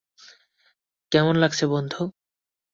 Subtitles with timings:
[1.11, 2.01] কেমন লাগছে, বন্ধু?